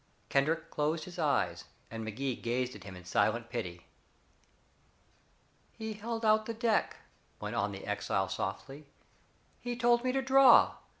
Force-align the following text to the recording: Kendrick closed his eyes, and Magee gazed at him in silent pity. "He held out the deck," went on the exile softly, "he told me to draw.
Kendrick 0.29 0.71
closed 0.71 1.03
his 1.03 1.19
eyes, 1.19 1.65
and 1.91 2.03
Magee 2.03 2.35
gazed 2.35 2.75
at 2.75 2.85
him 2.85 2.95
in 2.95 3.05
silent 3.05 3.51
pity. 3.51 3.85
"He 5.73 5.93
held 5.93 6.25
out 6.25 6.47
the 6.47 6.55
deck," 6.55 6.95
went 7.39 7.55
on 7.55 7.71
the 7.71 7.85
exile 7.85 8.27
softly, 8.27 8.87
"he 9.59 9.75
told 9.75 10.03
me 10.03 10.11
to 10.11 10.23
draw. 10.23 10.77